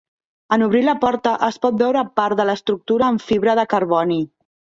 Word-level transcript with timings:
En 0.55 0.63
obrir 0.67 0.79
la 0.85 0.95
porta, 1.03 1.33
es 1.47 1.59
pot 1.65 1.77
veure 1.81 2.03
part 2.21 2.41
de 2.41 2.47
l'estructura 2.51 3.11
en 3.17 3.21
fibra 3.27 3.57
de 3.61 3.67
carboni. 3.77 4.21